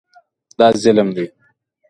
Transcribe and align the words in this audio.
دا 0.57 0.67
ظلم 0.81 1.09
دی. 1.15 1.25